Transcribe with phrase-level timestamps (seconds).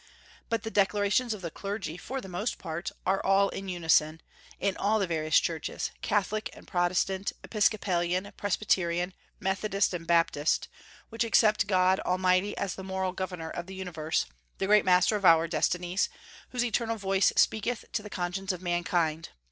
[0.49, 4.19] But the declarations of the clergy, for the most part, are all in unison,
[4.59, 10.67] in all the various churches Catholic and Protestant, Episcopalian, Presbyterian, Methodist and Baptist
[11.09, 14.25] which accept God Almighty as the moral governor of the universe,
[14.57, 16.09] the great master of our destinies,
[16.49, 19.29] whose eternal voice speaketh to the conscience of mankind.